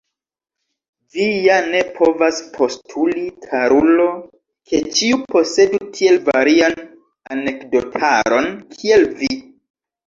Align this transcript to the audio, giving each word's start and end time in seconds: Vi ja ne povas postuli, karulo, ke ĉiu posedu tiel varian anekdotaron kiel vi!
Vi 1.17 1.25
ja 1.47 1.57
ne 1.73 1.81
povas 1.97 2.39
postuli, 2.55 3.27
karulo, 3.45 4.09
ke 4.71 4.83
ĉiu 4.97 5.23
posedu 5.37 5.83
tiel 6.01 6.21
varian 6.33 6.83
anekdotaron 7.39 8.53
kiel 8.79 9.09
vi! 9.23 9.33